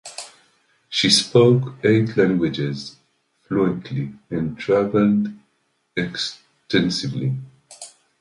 [0.89, 2.95] She spoke eight languages
[3.47, 5.27] fluently and traveled
[5.95, 7.37] extensively.